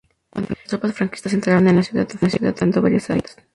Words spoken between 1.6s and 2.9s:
en la ciudad, Ofelia les cantó